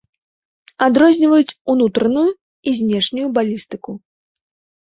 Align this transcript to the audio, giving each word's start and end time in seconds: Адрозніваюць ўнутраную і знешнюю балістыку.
Адрозніваюць 0.85 1.53
ўнутраную 1.73 2.25
і 2.73 2.73
знешнюю 2.81 3.27
балістыку. 3.37 3.91